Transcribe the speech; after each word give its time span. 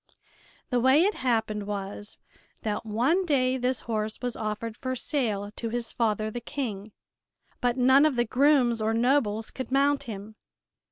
The 0.71 0.79
way 0.79 1.03
it 1.03 1.13
happened 1.13 1.67
was 1.67 2.17
that 2.63 2.87
one 2.87 3.23
day 3.23 3.55
this 3.55 3.81
horse 3.81 4.19
was 4.19 4.35
offered 4.35 4.75
for 4.75 4.95
sale 4.95 5.51
to 5.57 5.69
his 5.69 5.91
father, 5.91 6.31
the 6.31 6.41
King, 6.41 6.91
but 7.61 7.77
none 7.77 8.07
of 8.07 8.15
the 8.15 8.25
grooms 8.25 8.81
or 8.81 8.95
nobles 8.95 9.51
could 9.51 9.71
mount 9.71 10.01
him. 10.05 10.37